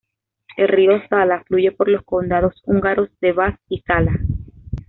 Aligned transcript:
El 0.57 0.67
río 0.67 0.99
Zala 1.09 1.43
fluye 1.43 1.71
por 1.73 1.87
los 1.87 2.03
condados 2.03 2.59
húngaros 2.65 3.09
de 3.19 3.33
Vas 3.33 3.59
y 3.69 3.81
Zala. 3.85 4.19